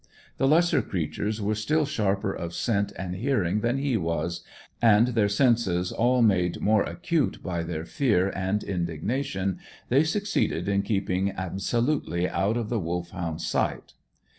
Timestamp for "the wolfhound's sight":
12.69-13.93